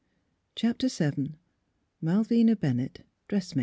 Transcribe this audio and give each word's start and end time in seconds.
CHAPTER 0.55 0.89
VII 0.89 1.35
MALVTNA 2.01 2.55
BENNETT, 2.59 3.05
DRESSiLA. 3.29 3.59